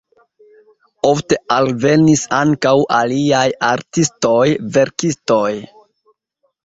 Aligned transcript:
Ofte 1.09 1.37
alvenis 1.55 2.23
ankaŭ 2.39 2.73
aliaj 3.01 3.45
artistoj, 3.71 4.41
verkistoj. 4.79 5.47